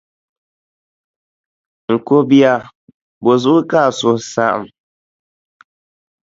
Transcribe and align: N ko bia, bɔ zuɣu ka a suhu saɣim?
N 1.91 1.93
ko 2.05 2.15
bia, 2.29 2.53
bɔ 3.23 3.31
zuɣu 3.41 3.61
ka 3.69 3.77
a 3.87 3.91
suhu 3.97 4.17
saɣim? 4.31 4.65